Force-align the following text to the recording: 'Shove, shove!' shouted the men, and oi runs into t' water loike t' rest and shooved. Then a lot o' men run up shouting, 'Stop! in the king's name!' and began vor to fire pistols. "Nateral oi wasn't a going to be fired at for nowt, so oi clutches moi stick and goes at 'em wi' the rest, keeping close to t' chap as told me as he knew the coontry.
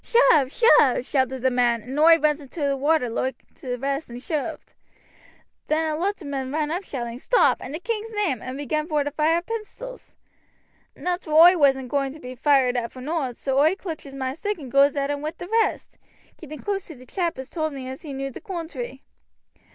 'Shove, 0.03 0.51
shove!' 0.51 1.05
shouted 1.05 1.43
the 1.43 1.51
men, 1.51 1.83
and 1.83 1.99
oi 1.99 2.17
runs 2.17 2.41
into 2.41 2.59
t' 2.69 2.73
water 2.73 3.07
loike 3.07 3.45
t' 3.53 3.75
rest 3.75 4.09
and 4.09 4.19
shooved. 4.19 4.73
Then 5.67 5.91
a 5.91 5.95
lot 5.95 6.23
o' 6.23 6.25
men 6.25 6.51
run 6.51 6.71
up 6.71 6.83
shouting, 6.83 7.19
'Stop! 7.19 7.61
in 7.63 7.71
the 7.71 7.79
king's 7.79 8.11
name!' 8.11 8.41
and 8.41 8.57
began 8.57 8.87
vor 8.87 9.03
to 9.03 9.11
fire 9.11 9.43
pistols. 9.43 10.15
"Nateral 10.95 11.37
oi 11.37 11.55
wasn't 11.55 11.85
a 11.85 11.89
going 11.89 12.11
to 12.13 12.19
be 12.19 12.33
fired 12.33 12.75
at 12.75 12.91
for 12.91 12.99
nowt, 12.99 13.37
so 13.37 13.59
oi 13.59 13.75
clutches 13.75 14.15
moi 14.15 14.33
stick 14.33 14.57
and 14.57 14.71
goes 14.71 14.95
at 14.95 15.11
'em 15.11 15.21
wi' 15.21 15.33
the 15.37 15.47
rest, 15.47 15.99
keeping 16.35 16.57
close 16.57 16.87
to 16.87 16.95
t' 16.95 17.05
chap 17.05 17.37
as 17.37 17.51
told 17.51 17.71
me 17.71 17.87
as 17.87 18.01
he 18.01 18.11
knew 18.11 18.31
the 18.31 18.41
coontry. 18.41 19.01